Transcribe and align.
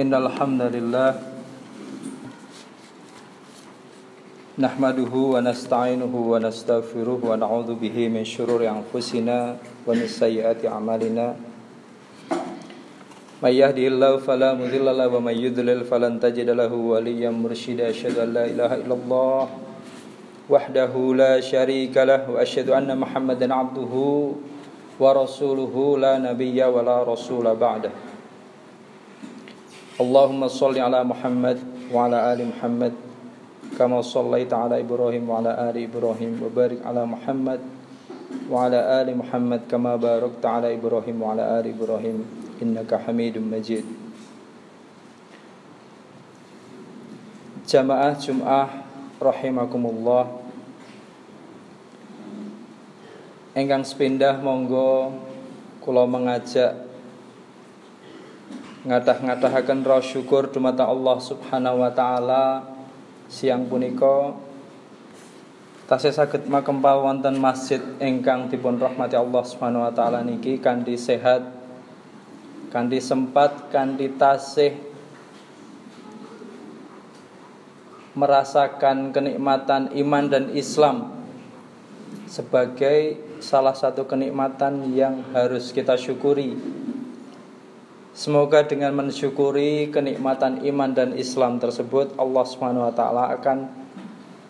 إن 0.00 0.14
الحمد 0.16 0.62
لله 0.62 1.10
نحمده 4.64 5.12
ونستعينه 5.12 6.14
ونستغفره 6.32 7.20
ونعوذ 7.30 7.70
به 7.76 7.96
من 8.08 8.24
شرور 8.24 8.64
أنفسنا 8.64 9.38
ومن 9.86 10.06
سيئات 10.08 10.64
أعمالنا 10.64 11.26
من 13.44 13.52
يهده 13.52 13.86
الله 13.92 14.12
فلا 14.24 14.56
مضل 14.56 14.86
له 14.88 15.08
ومن 15.08 15.36
يضلل 15.36 15.84
فلن 15.84 16.16
تجد 16.20 16.48
له 16.48 16.72
وليا 16.72 17.30
مرشدا 17.30 17.90
أشهد 17.92 18.16
أن 18.24 18.28
لا 18.32 18.44
إله 18.48 18.70
إلا 18.80 18.94
الله 18.94 19.40
وحده 20.48 20.92
لا 21.22 21.34
شريك 21.44 21.96
له 21.96 22.24
وأشهد 22.30 22.72
أن 22.72 22.88
محمدا 22.88 23.52
عبده 23.54 23.94
ورسوله 25.00 25.74
لا 25.98 26.14
نبي 26.18 26.56
ولا 26.64 26.96
رسول 27.04 27.46
بعده 27.56 28.09
اللهم 29.99 30.47
صل 30.47 30.75
على 30.75 31.03
محمد 31.03 31.57
وعلى 31.93 32.17
آل 32.33 32.39
محمد 32.51 32.93
كما 33.79 34.01
صليت 34.01 34.51
على 34.53 34.83
إبراهيم 34.83 35.23
وعلى 35.29 35.51
آل 35.69 35.75
إبراهيم 35.87 36.33
وبارك 36.43 36.79
على 36.83 37.05
محمد 37.05 37.59
وعلى 38.51 38.79
آل 39.01 39.07
محمد 39.17 39.61
كما 39.71 39.95
باركت 39.95 40.43
على 40.45 40.75
إبراهيم 40.75 41.15
وعلى 41.21 41.43
آل 41.59 41.65
إبراهيم 41.79 42.17
إنك 42.61 42.91
حميد 42.91 43.37
مجيد 43.39 43.85
Jamaah 47.65 48.13
Jum'ah 48.13 48.69
rahimakumullah 49.17 50.29
Engkang 53.57 53.81
sepindah 53.81 54.37
monggo 54.37 55.09
kula 55.81 56.05
mengajak 56.05 56.77
ngadah-ngadahaken 58.80 59.84
roh 59.84 60.00
syukur 60.00 60.48
dumateng 60.48 60.88
Allah 60.88 61.20
Subhanahu 61.20 61.84
wa 61.84 61.92
taala 61.92 62.64
siang 63.28 63.68
punika 63.68 64.32
tasih 65.84 66.16
saged 66.16 66.48
makempal 66.48 67.04
wonten 67.04 67.36
masjid 67.36 67.82
ingkang 68.00 68.48
dipun 68.48 68.80
rahmati 68.80 69.20
Allah 69.20 69.42
Subhanahu 69.44 69.84
wa 69.84 69.92
taala 69.92 70.24
niki 70.24 70.56
kanthi 70.56 70.96
sehat 70.96 71.44
kanthi 72.72 73.04
sempat 73.04 73.68
kanthi 73.68 74.16
tasih 74.16 74.72
merasakan 78.16 79.12
kenikmatan 79.14 79.92
iman 79.94 80.24
dan 80.26 80.50
Islam 80.56 81.20
sebagai 82.30 83.18
salah 83.42 83.74
satu 83.74 84.06
kenikmatan 84.06 84.94
yang 84.94 85.26
harus 85.34 85.74
kita 85.74 85.98
syukuri. 85.98 86.54
Semoga 88.20 88.60
dengan 88.68 88.92
mensyukuri 88.92 89.88
kenikmatan 89.88 90.60
iman 90.68 90.92
dan 90.92 91.16
Islam 91.16 91.56
tersebut 91.56 92.20
Allah 92.20 92.44
Subhanahu 92.44 92.84
wa 92.84 92.92
taala 92.92 93.32
akan 93.32 93.64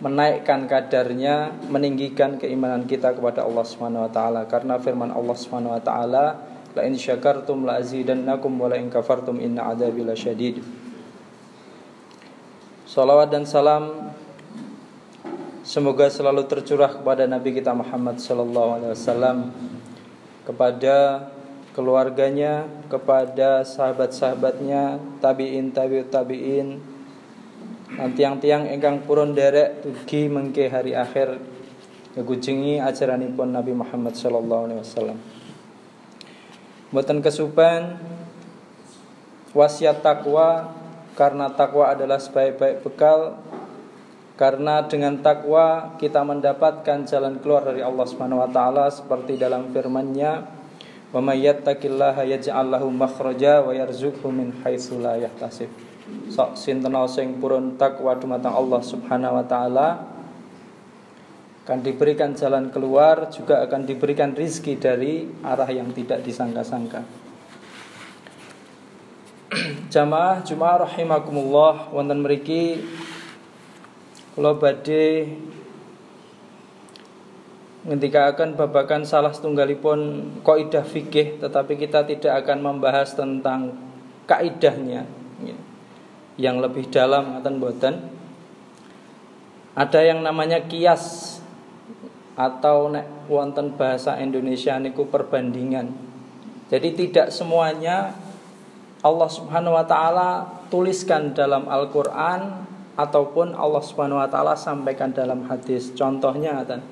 menaikkan 0.02 0.66
kadarnya, 0.66 1.54
meninggikan 1.70 2.34
keimanan 2.34 2.82
kita 2.91 3.14
kepada 3.14 3.46
Allah 3.46 3.62
Subhanahu 3.62 4.02
wa 4.02 4.10
taala 4.10 4.42
karena 4.50 4.74
firman 4.82 5.14
Allah 5.14 5.38
Subhanahu 5.38 5.78
wa 5.78 5.82
taala 5.86 6.42
la 6.74 6.82
in 6.82 6.98
syakartum 6.98 7.62
la 7.62 7.78
azidannakum 7.78 8.58
wa 8.58 8.66
la 8.66 8.74
in 8.74 8.91
kafartum 8.91 9.38
inna 9.38 9.70
adzabi 9.70 10.02
lasyadid. 10.02 10.66
Salawat 12.91 13.30
dan 13.30 13.46
salam 13.46 14.10
semoga 15.62 16.10
selalu 16.10 16.42
tercurah 16.50 16.91
kepada 16.91 17.22
Nabi 17.30 17.54
kita 17.54 17.70
Muhammad 17.70 18.18
sallallahu 18.18 18.82
alaihi 18.82 18.92
wasallam 18.98 19.54
kepada 20.42 21.30
keluarganya, 21.80 22.68
kepada 22.92 23.64
sahabat-sahabatnya, 23.64 25.00
tabiin 25.24 25.72
tabiut 25.72 26.12
tabiin, 26.12 26.76
dan 27.96 28.12
tiang-tiang 28.12 28.68
ingkang 28.68 29.02
purun 29.08 29.32
derek 29.32 29.80
tugi 29.80 30.28
mengke 30.28 30.69
hari 30.69 30.92
akhir. 30.92 31.40
Ngegujengi 32.10 32.82
ajaranipun 32.82 33.54
Nabi 33.54 33.72
Muhammad 33.72 34.12
sallallahu 34.19 34.62
alaihi 34.69 34.80
wasallam. 34.82 35.19
Mboten 36.90 37.22
kesupen 37.22 37.96
wasiat 39.54 40.02
takwa 40.02 40.74
karena 41.14 41.48
takwa 41.54 41.94
adalah 41.94 42.19
sebaik-baik 42.19 42.82
bekal. 42.82 43.38
Karena 44.34 44.82
dengan 44.88 45.20
takwa 45.20 45.94
kita 46.00 46.24
mendapatkan 46.24 47.04
jalan 47.04 47.38
keluar 47.44 47.62
dari 47.62 47.84
Allah 47.84 48.06
Subhanahu 48.08 48.40
wa 48.42 48.50
taala 48.50 48.88
seperti 48.88 49.36
dalam 49.36 49.69
firman-Nya 49.69 50.59
wa 51.10 51.19
may 51.19 51.43
yattaqillaha 51.43 52.22
yaj'al 52.26 52.71
lahu 52.71 52.91
makhraja 52.91 53.66
wa 53.66 53.75
yarzuqhu 53.75 54.31
min 54.31 54.54
haitsu 54.62 55.03
la 55.03 55.19
yahtasib. 55.19 55.71
Sok 56.31 56.59
sinten 56.59 56.94
sing 57.10 57.38
purun 57.38 57.75
takwa 57.78 58.15
dumateng 58.19 58.54
Allah 58.54 58.81
Subhanahu 58.82 59.38
wa 59.38 59.44
taala 59.47 59.88
akan 61.70 61.87
diberikan 61.87 62.34
jalan 62.34 62.75
keluar 62.75 63.31
juga 63.31 63.62
akan 63.62 63.87
diberikan 63.87 64.34
rizki 64.34 64.75
dari 64.75 65.22
arah 65.47 65.70
yang 65.70 65.94
tidak 65.94 66.19
disangka-sangka. 66.26 67.06
Jamaah 69.94 70.43
Jumaah 70.43 70.91
rahimakumullah 70.91 71.94
wonten 71.94 72.26
mriki 72.26 72.82
kula 74.34 74.59
badhe 74.59 75.31
ngendikaken 77.84 78.60
babakan 78.60 79.08
salah 79.08 79.32
setunggalipun 79.32 80.30
kaidah 80.44 80.84
fikih 80.84 81.41
tetapi 81.41 81.80
kita 81.80 82.04
tidak 82.04 82.44
akan 82.44 82.60
membahas 82.60 83.16
tentang 83.16 83.72
kaidahnya 84.28 85.08
ya. 85.41 85.56
yang 86.36 86.60
lebih 86.60 86.92
dalam 86.92 87.36
ngaten 87.36 87.56
boten 87.56 87.94
ada 89.72 90.00
yang 90.04 90.20
namanya 90.20 90.60
kias 90.69 91.38
atau 92.36 92.92
nek 92.92 93.28
wonten 93.32 93.72
bahasa 93.80 94.20
Indonesia 94.20 94.76
niku 94.76 95.08
perbandingan 95.08 96.10
jadi 96.69 96.92
tidak 96.94 97.26
semuanya 97.32 98.14
Allah 99.00 99.30
Subhanahu 99.32 99.74
wa 99.74 99.84
taala 99.88 100.30
tuliskan 100.69 101.32
dalam 101.32 101.64
Al-Qur'an 101.64 102.69
ataupun 103.00 103.56
Allah 103.56 103.80
Subhanahu 103.80 104.20
wa 104.20 104.28
taala 104.28 104.52
sampaikan 104.52 105.08
dalam 105.08 105.48
hadis. 105.48 105.90
Contohnya 105.96 106.60
kan 106.69 106.84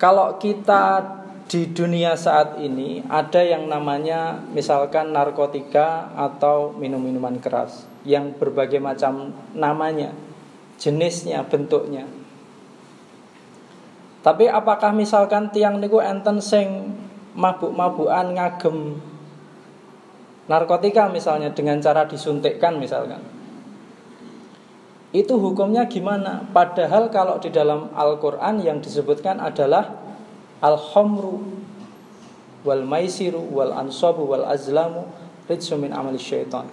Kalau 0.00 0.40
kita 0.40 1.04
di 1.44 1.68
dunia 1.76 2.16
saat 2.16 2.56
ini 2.56 3.04
ada 3.04 3.44
yang 3.44 3.68
namanya 3.68 4.40
misalkan 4.48 5.12
narkotika 5.12 6.08
atau 6.16 6.72
minum-minuman 6.72 7.36
keras 7.36 7.84
yang 8.08 8.32
berbagai 8.32 8.80
macam 8.80 9.36
namanya, 9.52 10.16
jenisnya, 10.80 11.44
bentuknya. 11.44 12.08
Tapi 14.24 14.48
apakah 14.48 14.96
misalkan 14.96 15.52
tiang 15.52 15.84
niku 15.84 16.00
enten 16.00 16.40
sing 16.40 16.96
mabuk-mabukan 17.36 18.40
ngagem 18.40 18.96
narkotika 20.48 21.12
misalnya 21.12 21.52
dengan 21.52 21.76
cara 21.84 22.08
disuntikkan 22.08 22.80
misalkan 22.80 23.20
itu 25.10 25.34
hukumnya 25.34 25.90
gimana? 25.90 26.46
Padahal 26.54 27.10
kalau 27.10 27.42
di 27.42 27.50
dalam 27.50 27.90
Al-Qur'an 27.98 28.62
yang 28.62 28.78
disebutkan 28.78 29.42
adalah 29.42 29.90
al-khamru 30.62 31.42
wal 32.62 32.84
maisiru 32.86 33.42
wal 33.50 33.74
ansabu 33.74 34.22
wal 34.28 34.46
azlamu 34.46 35.10
rijsu 35.50 35.74
min 35.74 35.90
syaitan. 36.14 36.70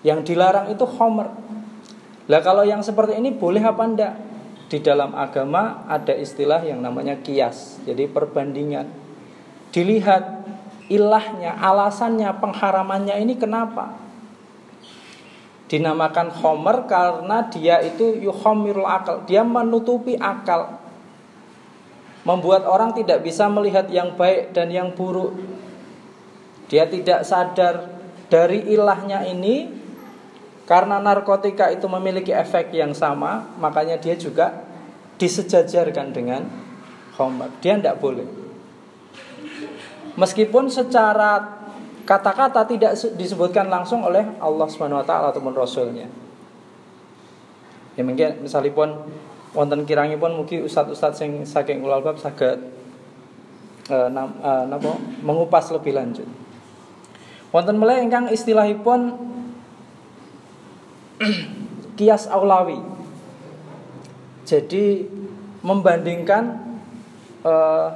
Yang 0.00 0.32
dilarang 0.32 0.72
itu 0.72 0.84
khamr. 0.88 1.28
Lah 2.24 2.40
kalau 2.40 2.64
yang 2.64 2.80
seperti 2.80 3.20
ini 3.20 3.36
boleh 3.36 3.60
apa 3.60 3.84
enggak 3.84 4.14
di 4.72 4.80
dalam 4.80 5.12
agama 5.12 5.84
ada 5.84 6.16
istilah 6.16 6.64
yang 6.64 6.80
namanya 6.80 7.20
kias 7.20 7.84
jadi 7.84 8.08
perbandingan. 8.08 8.88
Dilihat 9.76 10.24
ilahnya, 10.88 11.52
alasannya, 11.60 12.32
pengharamannya 12.40 13.16
ini 13.20 13.36
kenapa? 13.36 14.03
Dinamakan 15.64 16.28
homer 16.28 16.84
karena 16.84 17.48
dia 17.48 17.80
itu 17.80 18.20
yuhomirul 18.20 18.84
akal, 18.84 19.24
dia 19.24 19.40
menutupi 19.40 20.14
akal. 20.20 20.76
Membuat 22.24 22.68
orang 22.68 22.92
tidak 22.92 23.24
bisa 23.24 23.48
melihat 23.48 23.88
yang 23.88 24.16
baik 24.16 24.52
dan 24.52 24.68
yang 24.68 24.92
buruk. 24.92 25.32
Dia 26.68 26.88
tidak 26.88 27.24
sadar 27.24 27.88
dari 28.28 28.64
ilahnya 28.72 29.24
ini 29.28 29.68
karena 30.64 30.96
narkotika 30.96 31.68
itu 31.68 31.84
memiliki 31.88 32.32
efek 32.32 32.72
yang 32.72 32.96
sama, 32.96 33.52
makanya 33.60 34.00
dia 34.00 34.16
juga 34.16 34.64
disejajarkan 35.20 36.12
dengan 36.12 36.48
homer. 37.20 37.52
Dia 37.60 37.76
tidak 37.76 38.00
boleh. 38.00 38.24
Meskipun 40.14 40.70
secara 40.70 41.63
kata-kata 42.04 42.68
tidak 42.68 42.92
disebutkan 43.16 43.72
langsung 43.72 44.04
oleh 44.04 44.24
Allah 44.40 44.68
Subhanahu 44.68 45.00
wa 45.00 45.06
taala 45.06 45.32
ataupun 45.32 45.56
rasulnya. 45.56 46.06
Ya 47.96 48.02
mungkin 48.04 48.44
misalipun 48.44 49.08
wonten 49.56 49.86
kirangipun 49.88 50.34
mugi 50.36 50.60
ustaz-ustaz 50.60 51.18
sing 51.18 51.46
saking 51.46 51.80
ulal 51.80 52.02
bab 52.04 52.20
saged 52.20 52.60
mengupas 55.24 55.68
lebih 55.72 55.96
lanjut. 55.96 56.28
Wonten 57.54 57.78
meleh 57.78 58.02
ingkang 58.02 58.28
istilahipun 58.32 59.14
kias 61.98 62.26
aulawi. 62.26 62.80
Jadi 64.44 65.08
membandingkan 65.64 66.60
uh, 67.46 67.88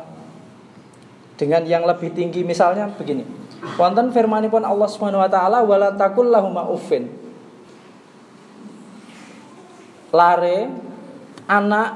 dengan 1.37 1.63
yang 1.69 1.85
lebih 1.85 2.15
tinggi 2.15 2.47
misalnya 2.47 2.89
begini. 2.95 3.38
Wonten 3.59 4.15
firmanipun 4.15 4.63
Allah 4.63 4.87
Subhanahu 4.87 5.23
wa 5.23 5.31
taala 5.31 5.67
wala 5.67 5.91
takul 5.99 6.31
lahum 6.31 6.55
uffin. 6.71 7.11
Lare 10.15 10.71
anak 11.51 11.89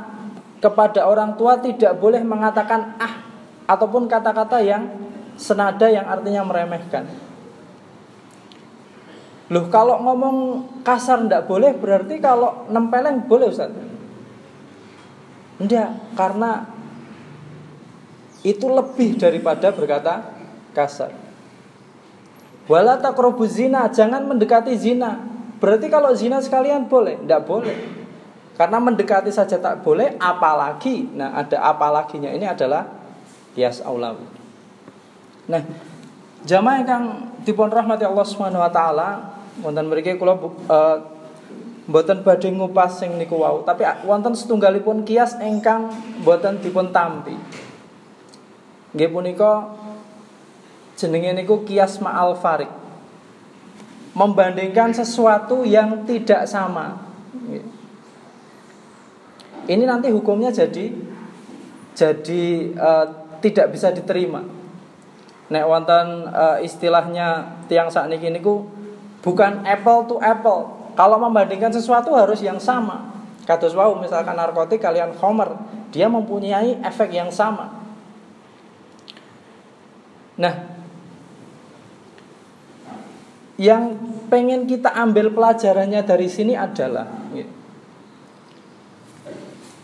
kepada 0.59 1.07
orang 1.07 1.39
tua 1.39 1.63
tidak 1.63 1.99
boleh 2.03 2.23
mengatakan 2.27 2.99
ah 2.99 3.23
ataupun 3.71 4.11
kata-kata 4.11 4.59
yang 4.59 4.91
senada 5.39 5.87
yang 5.87 6.07
artinya 6.11 6.43
meremehkan. 6.43 7.07
Loh 9.53 9.69
kalau 9.71 10.03
ngomong 10.03 10.37
kasar 10.83 11.23
ndak 11.29 11.47
boleh 11.47 11.77
berarti 11.77 12.19
kalau 12.19 12.67
nempeleng 12.73 13.29
boleh 13.29 13.53
Ustaz? 13.53 13.71
Enggak, 15.63 15.95
karena 16.19 16.67
itu 18.43 18.67
lebih 18.67 19.15
daripada 19.15 19.71
berkata 19.71 20.27
kasar. 20.75 21.22
Wala 22.73 22.97
taqrabu 22.97 23.45
zina, 23.45 23.85
jangan 23.93 24.25
mendekati 24.25 24.73
zina. 24.81 25.21
Berarti 25.61 25.93
kalau 25.93 26.09
zina 26.17 26.41
sekalian 26.41 26.89
boleh? 26.89 27.21
Enggak 27.21 27.45
boleh. 27.45 27.77
Karena 28.57 28.81
mendekati 28.81 29.29
saja 29.29 29.61
tak 29.61 29.85
boleh, 29.85 30.17
apalagi. 30.17 31.05
Nah, 31.13 31.37
ada 31.37 31.61
apalaginya 31.69 32.33
ini 32.33 32.49
adalah 32.49 32.89
kias 33.53 33.85
aulawi. 33.85 34.25
Nah, 35.53 35.61
jamaah 36.49 36.81
yang 36.81 37.05
dipun 37.45 37.69
rahmati 37.69 38.09
Allah 38.09 38.25
Subhanahu 38.25 38.65
wa 38.65 38.73
taala, 38.73 39.37
wonten 39.61 39.93
mriki 39.93 40.17
kula 40.17 40.41
uh, 40.41 40.97
mboten 41.85 42.25
badhe 42.25 42.49
ngupas 42.57 43.05
sing 43.05 43.21
niku 43.21 43.37
wau, 43.37 43.61
tapi 43.69 43.85
wonten 44.09 44.33
setunggalipun 44.33 45.05
kias 45.05 45.37
ingkang 45.45 45.93
mboten 46.25 46.57
dipun 46.65 46.89
tampi. 46.89 47.37
Nggih 48.97 49.13
punika 49.13 49.69
jenenge 51.03 51.35
niku 51.35 51.67
kias 51.67 51.99
ma'al 51.99 52.39
farik. 52.39 52.71
Membandingkan 54.15 54.95
sesuatu 54.95 55.67
yang 55.67 56.07
tidak 56.07 56.47
sama. 56.47 57.03
Ini 59.67 59.83
nanti 59.83 60.15
hukumnya 60.15 60.55
jadi 60.55 60.95
jadi 61.93 62.45
uh, 62.79 63.07
tidak 63.43 63.75
bisa 63.75 63.91
diterima. 63.91 64.47
Nek 65.53 65.65
wonten 65.67 66.31
uh, 66.31 66.59
istilahnya 66.63 67.59
tiang 67.67 67.91
sakniki 67.91 68.31
niku 68.31 68.65
bukan 69.21 69.67
apple 69.67 70.09
to 70.09 70.17
apple. 70.23 70.93
Kalau 70.93 71.17
membandingkan 71.17 71.73
sesuatu 71.73 72.13
harus 72.13 72.41
yang 72.45 72.61
sama. 72.61 73.13
Kados 73.43 73.75
wau 73.75 73.99
misalkan 73.99 74.39
narkotik 74.39 74.79
kalian 74.79 75.19
homer, 75.19 75.59
dia 75.91 76.07
mempunyai 76.07 76.79
efek 76.85 77.11
yang 77.11 77.33
sama. 77.33 77.75
Nah, 80.39 80.82
yang 83.63 83.95
pengen 84.27 84.67
kita 84.67 84.91
ambil 84.91 85.31
pelajarannya 85.31 86.03
dari 86.03 86.27
sini 86.27 86.59
adalah 86.59 87.07
ya, 87.31 87.47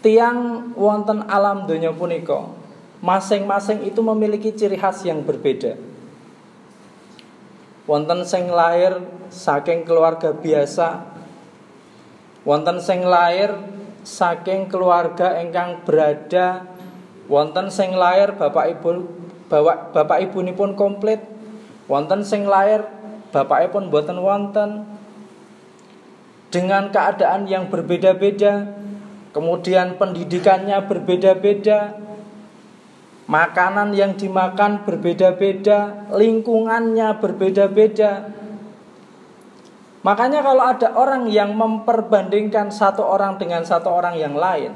tiang 0.02 0.72
wonten 0.75 1.22
alam 1.30 1.70
dunia 1.70 1.94
puniko 1.94 2.58
masing-masing 2.98 3.86
itu 3.86 4.02
memiliki 4.02 4.50
ciri 4.50 4.75
khas 4.75 5.06
yang 5.06 5.22
berbeda. 5.22 5.78
Wonten 7.86 8.26
sing 8.26 8.50
lahir 8.50 8.98
saking 9.30 9.86
keluarga 9.86 10.34
biasa 10.34 11.08
wonten 12.44 12.80
sing 12.80 13.04
lahir 13.04 13.52
saking 14.04 14.72
keluarga 14.72 15.36
engkang 15.40 15.84
berada 15.84 16.64
wonten 17.28 17.69
sing 17.69 17.92
lahir 17.92 18.32
bapak 18.36 18.76
ibu 18.76 19.08
bapak 19.52 19.92
bapak 19.92 20.19
ibu 20.28 20.44
pun 20.56 20.72
komplit 20.76 21.20
wonten 21.88 22.25
sing 22.25 22.48
lahir 22.48 22.84
bapak 23.30 23.72
pun 23.72 23.92
buatan 23.92 24.19
wonten 24.20 24.70
dengan 26.48 26.88
keadaan 26.88 27.44
yang 27.44 27.69
berbeda-beda 27.69 28.72
kemudian 29.36 30.00
pendidikannya 30.00 30.80
berbeda-beda 30.88 32.08
Makanan 33.28 33.92
yang 33.92 34.16
dimakan 34.16 34.88
berbeda-beda, 34.88 36.08
lingkungannya 36.16 37.12
berbeda-beda. 37.20 38.32
Makanya 40.00 40.40
kalau 40.40 40.64
ada 40.64 40.88
orang 40.96 41.28
yang 41.28 41.52
memperbandingkan 41.52 42.72
satu 42.72 43.04
orang 43.04 43.36
dengan 43.36 43.69
satu 43.69 43.92
orang 43.92 44.16
yang 44.16 44.32
lain, 44.32 44.72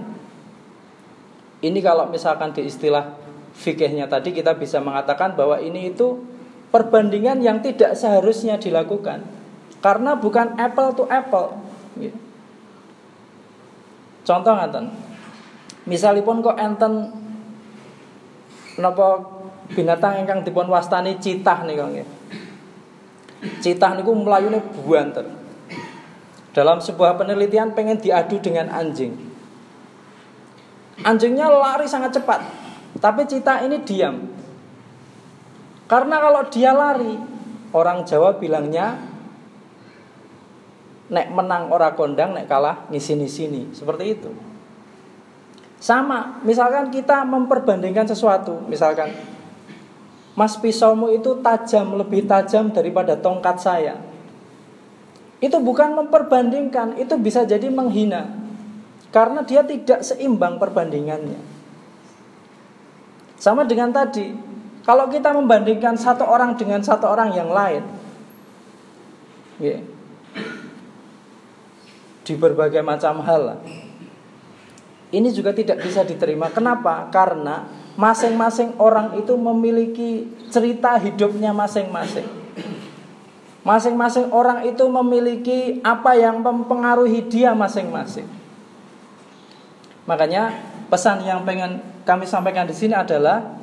ini 1.64 1.80
kalau 1.80 2.12
misalkan 2.12 2.52
di 2.52 2.68
istilah 2.68 3.16
fikihnya 3.56 4.04
tadi 4.12 4.36
kita 4.36 4.52
bisa 4.60 4.84
mengatakan 4.84 5.32
bahwa 5.32 5.56
ini 5.56 5.88
itu 5.88 6.20
perbandingan 6.72 7.44
yang 7.44 7.60
tidak 7.60 7.94
seharusnya 7.94 8.56
dilakukan 8.56 9.22
karena 9.84 10.16
bukan 10.16 10.56
apple 10.56 10.90
to 10.96 11.04
apple. 11.12 11.60
Contoh 14.22 14.52
ngaten. 14.54 14.86
Misalipun 15.84 16.40
kok 16.40 16.56
enten 16.56 17.10
Napa 18.78 19.20
binatang 19.76 20.24
ingkang 20.24 20.40
dipun 20.48 20.64
wastani 20.72 21.20
citah 21.20 21.68
nih 21.68 21.76
nggih. 21.76 22.08
Citah 23.60 23.98
niku 23.98 24.16
mlayune 24.16 24.64
buanten. 24.80 25.28
Dalam 26.56 26.80
sebuah 26.80 27.20
penelitian 27.20 27.76
pengen 27.76 28.00
diadu 28.00 28.40
dengan 28.40 28.72
anjing. 28.72 29.12
Anjingnya 31.02 31.48
lari 31.48 31.88
sangat 31.88 32.16
cepat, 32.20 32.44
tapi 33.00 33.24
citah 33.26 33.64
ini 33.64 33.80
diam. 33.82 34.28
Karena 35.92 36.24
kalau 36.24 36.48
dia 36.48 36.72
lari, 36.72 37.20
orang 37.76 38.08
Jawa 38.08 38.40
bilangnya 38.40 38.96
nek 41.12 41.28
menang 41.28 41.68
ora 41.68 41.92
kondang, 41.92 42.32
nek 42.32 42.48
kalah 42.48 42.88
ngisi-sini, 42.88 43.76
seperti 43.76 44.16
itu. 44.16 44.32
Sama, 45.76 46.40
misalkan 46.48 46.88
kita 46.88 47.28
memperbandingkan 47.28 48.08
sesuatu, 48.08 48.64
misalkan 48.72 49.12
Mas 50.32 50.56
pisaumu 50.56 51.12
itu 51.12 51.36
tajam, 51.44 52.00
lebih 52.00 52.24
tajam 52.24 52.72
daripada 52.72 53.12
tongkat 53.12 53.60
saya. 53.60 54.00
Itu 55.44 55.60
bukan 55.60 55.92
memperbandingkan, 55.92 56.96
itu 56.96 57.20
bisa 57.20 57.44
jadi 57.44 57.68
menghina. 57.68 58.32
Karena 59.12 59.44
dia 59.44 59.60
tidak 59.60 60.00
seimbang 60.00 60.56
perbandingannya. 60.56 61.36
Sama 63.36 63.68
dengan 63.68 63.92
tadi, 63.92 64.51
kalau 64.82 65.06
kita 65.06 65.30
membandingkan 65.30 65.94
satu 65.94 66.26
orang 66.26 66.58
dengan 66.58 66.82
satu 66.82 67.06
orang 67.06 67.30
yang 67.30 67.54
lain, 67.54 67.86
ya, 69.62 69.78
di 72.26 72.34
berbagai 72.34 72.82
macam 72.82 73.22
hal, 73.22 73.62
ini 75.14 75.28
juga 75.30 75.54
tidak 75.54 75.86
bisa 75.86 76.02
diterima. 76.02 76.50
Kenapa? 76.50 77.06
Karena 77.14 77.70
masing-masing 77.94 78.74
orang 78.82 79.14
itu 79.22 79.38
memiliki 79.38 80.26
cerita 80.50 80.98
hidupnya 80.98 81.54
masing-masing. 81.54 82.26
Masing-masing 83.62 84.34
orang 84.34 84.66
itu 84.66 84.82
memiliki 84.90 85.78
apa 85.86 86.18
yang 86.18 86.42
mempengaruhi 86.42 87.22
dia 87.30 87.54
masing-masing. 87.54 88.26
Makanya 90.10 90.58
pesan 90.90 91.22
yang 91.22 91.46
pengen 91.46 91.78
kami 92.02 92.26
sampaikan 92.26 92.66
di 92.66 92.74
sini 92.74 92.98
adalah 92.98 93.61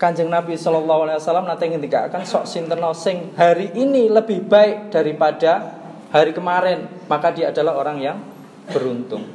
Kanjeng 0.00 0.32
Nabi 0.32 0.56
Shallallahu 0.56 1.04
Alaihi 1.04 1.20
Wasallam 1.20 1.44
nanti 1.44 1.68
ketika 1.68 2.08
akan 2.08 2.24
sok 2.24 2.48
sinten 2.48 2.80
sing 2.96 3.36
hari 3.36 3.68
ini 3.76 4.08
lebih 4.08 4.48
baik 4.48 4.88
daripada 4.88 5.76
hari 6.08 6.32
kemarin 6.32 6.88
maka 7.04 7.28
dia 7.36 7.52
adalah 7.52 7.76
orang 7.76 8.00
yang 8.00 8.16
beruntung. 8.72 9.28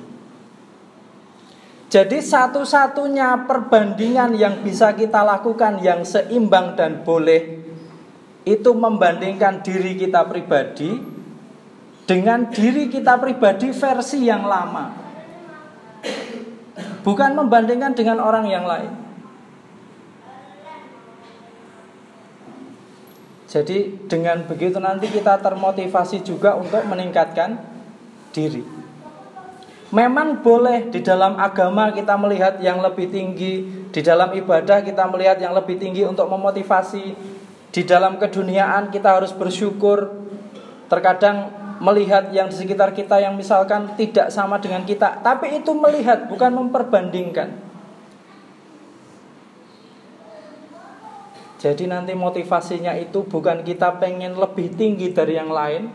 Jadi 1.86 2.18
satu-satunya 2.18 3.46
perbandingan 3.46 4.34
yang 4.34 4.66
bisa 4.66 4.98
kita 4.98 5.22
lakukan 5.22 5.86
yang 5.86 6.02
seimbang 6.02 6.74
dan 6.74 7.06
boleh 7.06 7.62
itu 8.42 8.74
membandingkan 8.74 9.62
diri 9.62 9.94
kita 9.94 10.26
pribadi 10.26 10.98
dengan 12.10 12.50
diri 12.50 12.90
kita 12.90 13.22
pribadi 13.22 13.70
versi 13.70 14.26
yang 14.26 14.50
lama. 14.50 14.98
Bukan 17.06 17.38
membandingkan 17.38 17.94
dengan 17.94 18.18
orang 18.18 18.50
yang 18.50 18.66
lain. 18.66 19.05
Jadi 23.56 24.04
dengan 24.12 24.44
begitu 24.44 24.84
nanti 24.84 25.08
kita 25.08 25.40
termotivasi 25.40 26.28
juga 26.28 26.60
untuk 26.60 26.84
meningkatkan 26.92 27.56
diri. 28.36 28.60
Memang 29.96 30.44
boleh 30.44 30.92
di 30.92 31.00
dalam 31.00 31.40
agama 31.40 31.88
kita 31.96 32.20
melihat 32.20 32.60
yang 32.60 32.84
lebih 32.84 33.08
tinggi, 33.08 33.64
di 33.96 34.02
dalam 34.04 34.36
ibadah 34.36 34.84
kita 34.84 35.08
melihat 35.08 35.40
yang 35.40 35.56
lebih 35.56 35.80
tinggi 35.80 36.04
untuk 36.04 36.28
memotivasi 36.28 37.16
Di 37.76 37.84
dalam 37.84 38.16
keduniaan 38.16 38.88
kita 38.88 39.20
harus 39.20 39.36
bersyukur. 39.36 40.08
Terkadang 40.88 41.52
melihat 41.84 42.32
yang 42.32 42.48
di 42.48 42.56
sekitar 42.56 42.96
kita 42.96 43.20
yang 43.20 43.36
misalkan 43.36 44.00
tidak 44.00 44.32
sama 44.32 44.64
dengan 44.64 44.88
kita, 44.88 45.20
tapi 45.20 45.60
itu 45.60 45.76
melihat 45.76 46.32
bukan 46.32 46.56
memperbandingkan. 46.56 47.65
Jadi 51.56 51.88
nanti 51.88 52.12
motivasinya 52.12 52.94
itu 53.00 53.24
bukan 53.24 53.64
kita 53.64 53.96
pengen 53.98 54.36
lebih 54.36 54.76
tinggi 54.76 55.16
dari 55.16 55.40
yang 55.40 55.50
lain, 55.50 55.88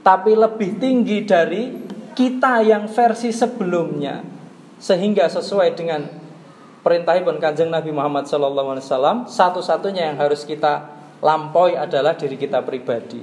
tapi 0.00 0.32
lebih 0.32 0.80
tinggi 0.80 1.28
dari 1.28 1.62
kita 2.16 2.64
yang 2.64 2.88
versi 2.88 3.30
sebelumnya, 3.30 4.24
sehingga 4.80 5.28
sesuai 5.28 5.76
dengan 5.76 6.08
perintah 6.80 7.14
ibn 7.20 7.36
kanjeng 7.36 7.68
Nabi 7.68 7.92
Muhammad 7.92 8.24
SAW, 8.24 9.28
satu-satunya 9.28 10.08
yang 10.08 10.18
harus 10.18 10.48
kita 10.48 10.88
lampaui 11.20 11.76
adalah 11.76 12.16
diri 12.16 12.40
kita 12.40 12.64
pribadi, 12.64 13.20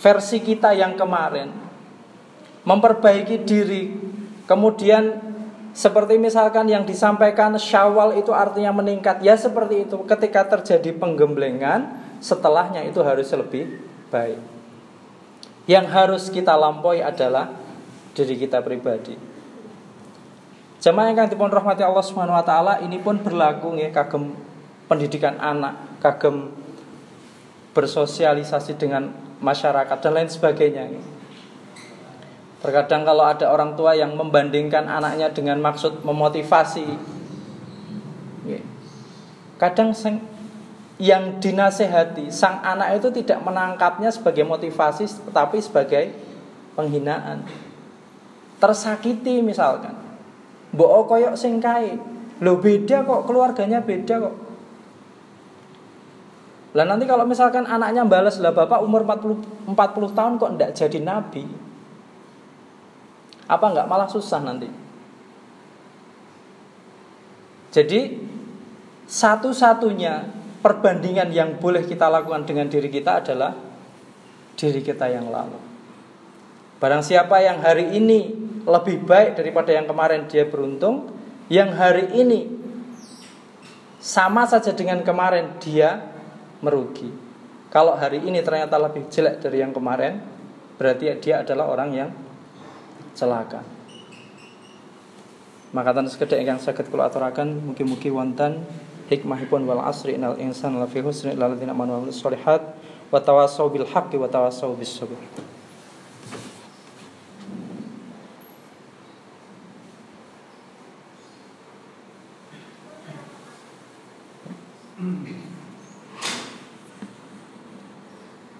versi 0.00 0.38
kita 0.40 0.72
yang 0.72 0.96
kemarin, 0.96 1.52
memperbaiki 2.64 3.42
diri, 3.44 3.94
kemudian 4.46 5.25
seperti 5.76 6.16
misalkan 6.16 6.72
yang 6.72 6.88
disampaikan 6.88 7.52
syawal 7.60 8.16
itu 8.16 8.32
artinya 8.32 8.72
meningkat. 8.72 9.20
Ya 9.20 9.36
seperti 9.36 9.84
itu. 9.84 10.00
Ketika 10.08 10.48
terjadi 10.48 10.96
penggemblengan 10.96 12.06
Setelahnya 12.20 12.84
itu 12.88 13.00
harus 13.04 13.28
lebih 13.32 13.76
baik. 14.08 14.40
Yang 15.66 15.86
harus 15.92 16.22
kita 16.30 16.54
lampaui 16.54 17.02
adalah 17.02 17.52
diri 18.16 18.38
kita 18.38 18.62
pribadi. 18.64 19.18
Jemaah 20.80 21.12
yang 21.12 21.28
dipun 21.28 21.50
rahmati 21.50 21.82
Allah 21.82 22.04
taala 22.46 22.74
ini 22.80 23.02
pun 23.02 23.18
berlaku 23.18 23.74
ya 23.74 23.90
kagem 23.90 24.32
pendidikan 24.86 25.34
anak, 25.42 25.98
kagem 25.98 26.54
bersosialisasi 27.74 28.78
dengan 28.78 29.10
masyarakat 29.42 29.98
dan 29.98 30.12
lain 30.14 30.30
sebagainya. 30.30 31.15
Terkadang 32.66 33.06
kalau 33.06 33.22
ada 33.22 33.46
orang 33.46 33.78
tua 33.78 33.94
yang 33.94 34.18
membandingkan 34.18 34.90
anaknya 34.90 35.30
dengan 35.30 35.62
maksud 35.62 36.02
memotivasi 36.02 37.14
Kadang 39.54 39.94
yang 40.98 41.38
dinasehati 41.38 42.26
Sang 42.34 42.58
anak 42.66 42.98
itu 42.98 43.14
tidak 43.22 43.38
menangkapnya 43.46 44.10
sebagai 44.10 44.42
motivasi 44.42 45.06
Tetapi 45.30 45.62
sebagai 45.62 46.10
penghinaan. 46.74 47.46
Tersakiti 48.58 49.46
misalkan. 49.46 49.94
Mbok 50.74 51.06
koyok 51.06 51.38
singkai 51.38 51.94
Lo 52.42 52.58
beda 52.58 53.06
kok 53.06 53.30
keluarganya 53.30 53.78
beda 53.78 54.26
kok. 54.26 54.36
Lah 56.74 56.84
nanti 56.84 57.06
kalau 57.06 57.24
misalkan 57.24 57.62
anaknya 57.62 58.02
balas 58.04 58.42
lah 58.42 58.50
bapak 58.50 58.82
umur 58.82 59.06
40, 59.06 59.70
40 59.70 60.18
tahun 60.18 60.32
kok 60.36 60.50
tidak 60.58 60.74
jadi 60.76 60.98
nabi 61.00 61.46
apa 63.46 63.64
enggak 63.70 63.86
malah 63.86 64.10
susah 64.10 64.42
nanti? 64.42 64.66
Jadi 67.70 68.00
satu-satunya 69.06 70.26
perbandingan 70.64 71.30
yang 71.30 71.62
boleh 71.62 71.86
kita 71.86 72.10
lakukan 72.10 72.42
dengan 72.42 72.66
diri 72.66 72.90
kita 72.90 73.22
adalah 73.22 73.54
diri 74.58 74.82
kita 74.82 75.06
yang 75.06 75.30
lalu. 75.30 75.60
Barang 76.82 77.06
siapa 77.06 77.38
yang 77.40 77.62
hari 77.62 77.94
ini 77.94 78.34
lebih 78.66 79.06
baik 79.06 79.38
daripada 79.38 79.70
yang 79.70 79.86
kemarin 79.86 80.26
dia 80.26 80.42
beruntung, 80.44 81.14
yang 81.46 81.70
hari 81.70 82.10
ini 82.18 82.50
sama 84.02 84.42
saja 84.44 84.74
dengan 84.74 85.06
kemarin 85.06 85.54
dia 85.62 86.02
merugi. 86.60 87.08
Kalau 87.70 87.94
hari 87.94 88.24
ini 88.26 88.42
ternyata 88.42 88.74
lebih 88.80 89.06
jelek 89.06 89.38
dari 89.38 89.62
yang 89.62 89.70
kemarin, 89.70 90.18
berarti 90.80 91.14
dia 91.22 91.46
adalah 91.46 91.70
orang 91.70 91.90
yang 91.94 92.10
celaka. 93.16 93.64
Maka 95.72 95.96
tan 95.96 96.06
sekedhik 96.06 96.44
ingkang 96.44 96.60
saged 96.60 96.92
kula 96.92 97.08
aturaken 97.08 97.64
mugi-mugi 97.72 98.12
wonten 98.12 98.62
hikmahipun 99.08 99.64
wal 99.64 99.82
asri 99.82 100.14
innal 100.14 100.36
insan 100.36 100.76
lafi 100.76 101.00
husni 101.00 101.32
illa 101.32 101.48
ladzina 101.48 101.72
amanu 101.72 102.04
wa 102.04 102.12
sholihat 102.12 102.62
wa 103.08 103.18
tawassaw 103.18 103.66
bil 103.72 103.88
haqqi 103.88 104.20
wa 104.20 104.28
tawassaw 104.28 104.76
bis 104.76 104.92
sabr. 104.92 105.16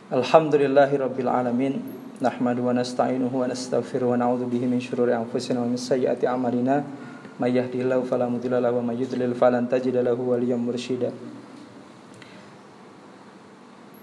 Alhamdulillahi 0.07 0.97
Rabbil 0.97 1.29
Alamin 1.29 2.06
نحمد 2.22 2.58
ونستعينه 2.60 3.34
ونستغفره 3.34 4.06
ونعوذ 4.06 4.44
به 4.46 4.64
من 4.70 4.78
شرور 4.78 5.10
أنفسنا 5.10 5.58
ومن 5.58 5.78
سيئات 5.78 6.22
أعمالنا 6.22 6.76
من 7.42 7.50
يهده 7.50 7.80
الله 7.82 8.00
فلا 8.06 8.30
مضل 8.30 8.54
له 8.62 8.72
ومن 8.72 8.96
يضلل 9.02 9.34
فلن 9.34 9.66
تجد 9.70 9.96
له 9.98 10.14
وليا 10.14 10.56
مرشدا 10.56 11.12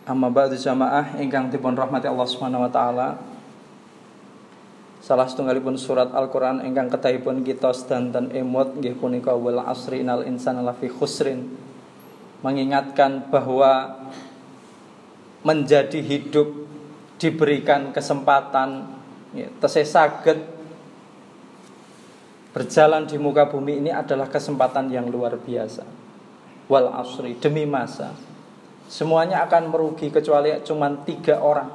Amma 0.09 0.33
ba'du 0.33 0.57
jamaah 0.57 1.21
ingkang 1.21 1.53
dipun 1.53 1.77
rahmati 1.77 2.09
Allah 2.09 2.25
Subhanahu 2.25 2.65
wa 2.65 2.73
taala. 2.73 3.21
Salah 5.05 5.29
setunggalipun 5.29 5.77
surat 5.77 6.09
Al-Qur'an 6.17 6.65
ingkang 6.65 6.89
kedahipun 6.89 7.45
kita 7.45 7.77
sedanten 7.77 8.33
emot 8.33 8.81
nggih 8.81 8.97
punika 8.97 9.37
wal 9.37 9.61
asri 9.69 10.01
innal 10.01 10.25
insana 10.25 10.65
lafi 10.65 10.89
khusrin. 10.89 11.53
Mengingatkan 12.41 13.29
bahwa 13.29 14.01
menjadi 15.45 16.01
hidup 16.01 16.57
diberikan 17.22 17.94
kesempatan 17.94 18.90
ya, 19.38 19.50
saged 19.68 20.40
berjalan 22.54 23.10
di 23.10 23.18
muka 23.18 23.50
bumi 23.50 23.82
ini 23.82 23.90
adalah 23.90 24.30
kesempatan 24.30 24.94
yang 24.94 25.10
luar 25.10 25.38
biasa. 25.42 25.84
Wal 26.70 26.88
asri 26.96 27.36
demi 27.42 27.66
masa. 27.66 28.14
Semuanya 28.88 29.42
akan 29.44 29.74
merugi 29.74 30.14
kecuali 30.14 30.54
cuma 30.62 30.88
tiga 31.02 31.42
orang. 31.42 31.72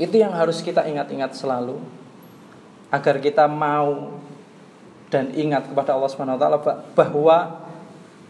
Itu 0.00 0.16
yang 0.16 0.34
harus 0.34 0.58
kita 0.64 0.82
ingat-ingat 0.88 1.38
selalu 1.38 1.78
agar 2.90 3.20
kita 3.22 3.46
mau 3.46 4.18
dan 5.12 5.30
ingat 5.36 5.70
kepada 5.70 5.94
Allah 5.94 6.10
Subhanahu 6.10 6.34
wa 6.34 6.40
taala 6.40 6.58
bahwa 6.98 7.38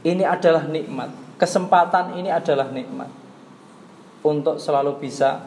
ini 0.05 0.27
adalah 0.27 0.67
nikmat. 0.69 1.09
Kesempatan 1.41 2.21
ini 2.21 2.29
adalah 2.29 2.69
nikmat 2.69 3.24
untuk 4.25 4.57
selalu 4.57 5.05
bisa 5.05 5.45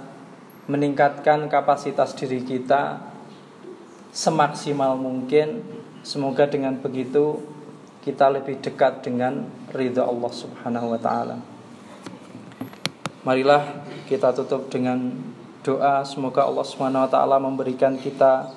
meningkatkan 0.70 1.50
kapasitas 1.50 2.14
diri 2.14 2.46
kita 2.46 3.02
semaksimal 4.14 4.94
mungkin. 4.96 5.66
Semoga 6.06 6.48
dengan 6.48 6.80
begitu 6.80 7.42
kita 8.06 8.32
lebih 8.32 8.64
dekat 8.64 9.04
dengan 9.04 9.44
ridha 9.76 10.08
Allah 10.08 10.32
Subhanahu 10.32 10.96
wa 10.96 11.00
taala. 11.02 11.36
Marilah 13.28 13.84
kita 14.08 14.32
tutup 14.32 14.72
dengan 14.72 15.12
doa 15.68 16.08
semoga 16.08 16.48
Allah 16.48 16.64
Subhanahu 16.64 17.04
wa 17.04 17.12
taala 17.12 17.36
memberikan 17.44 18.00
kita 18.00 18.48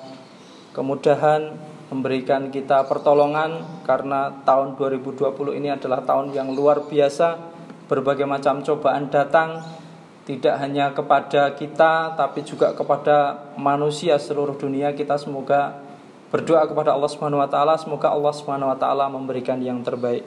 kemudahan, 0.71 1.59
memberikan 1.91 2.47
kita 2.47 2.87
pertolongan 2.87 3.83
karena 3.83 4.31
tahun 4.47 4.79
2020 4.79 5.59
ini 5.59 5.75
adalah 5.75 6.07
tahun 6.07 6.31
yang 6.31 6.55
luar 6.55 6.87
biasa. 6.87 7.51
Berbagai 7.91 8.23
macam 8.23 8.63
cobaan 8.63 9.11
datang, 9.11 9.59
tidak 10.21 10.55
hanya 10.61 10.93
kepada 10.93 11.57
kita 11.57 12.13
tapi 12.13 12.45
juga 12.45 12.77
kepada 12.77 13.49
manusia 13.57 14.17
seluruh 14.21 14.53
dunia. 14.53 14.93
Kita 14.93 15.17
semoga 15.17 15.81
berdoa 16.29 16.63
kepada 16.69 16.93
Allah 16.93 17.09
taala. 17.49 17.73
Semoga 17.81 18.13
Allah 18.13 18.33
taala 18.77 19.05
memberikan 19.09 19.57
yang 19.57 19.81
terbaik 19.81 20.23